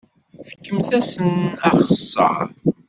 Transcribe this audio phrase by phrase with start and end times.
[0.47, 1.31] Fkemt-asen
[1.67, 2.45] axeṣṣar.